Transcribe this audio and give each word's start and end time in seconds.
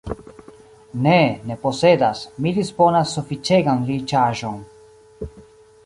Ne, 1.07 1.17
ne 1.49 1.57
posedas, 1.65 2.23
mi 2.45 2.55
disponas 2.57 3.15
sufiĉegan 3.19 3.87
riĉaĵon. 3.93 4.61